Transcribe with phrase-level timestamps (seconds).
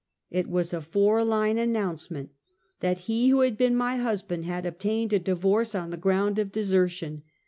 [0.31, 2.31] It was a four line announcement
[2.79, 6.51] that he who had been my husband had obtained a divorce on the ground of
[6.51, 7.21] de sertion.